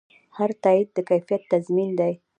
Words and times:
هر 0.37 0.49
تایید 0.63 0.89
د 0.95 0.97
کیفیت 1.09 1.41
تضمین 1.51 1.89
دی. 1.99 2.13